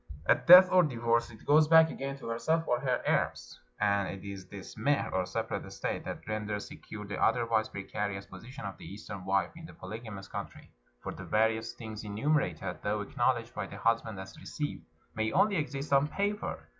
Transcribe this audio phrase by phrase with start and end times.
[0.25, 3.59] At death or divorce it goes back again to herself or her heirs.
[3.79, 8.65] And it is this mehr, or separate estate, that renders secure the otherwise precarious position
[8.65, 13.01] of the Eastern wife in a polygamous country; for the various things enumer ated, though
[13.01, 16.63] acknowledged by the husband as received, may only exist on paper.